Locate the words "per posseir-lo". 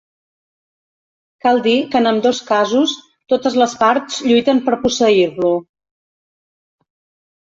4.71-5.53